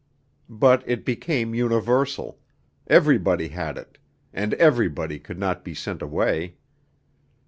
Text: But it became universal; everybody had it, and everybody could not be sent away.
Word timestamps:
But 0.49 0.83
it 0.89 1.05
became 1.05 1.53
universal; 1.53 2.39
everybody 2.87 3.49
had 3.49 3.77
it, 3.77 3.99
and 4.33 4.55
everybody 4.55 5.19
could 5.19 5.37
not 5.37 5.63
be 5.63 5.75
sent 5.75 6.01
away. 6.01 6.55